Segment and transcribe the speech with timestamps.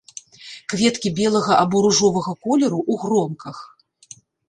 [0.73, 3.65] Кветкі белага або ружовага колеру, у гронках.